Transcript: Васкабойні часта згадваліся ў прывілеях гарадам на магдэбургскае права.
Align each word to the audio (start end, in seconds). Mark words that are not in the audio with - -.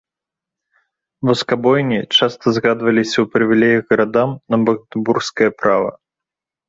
Васкабойні 1.29 1.99
часта 2.17 2.45
згадваліся 2.59 3.13
ў 3.21 3.25
прывілеях 3.35 3.81
гарадам 3.93 4.29
на 4.55 4.63
магдэбургскае 4.67 5.49
права. 5.61 5.91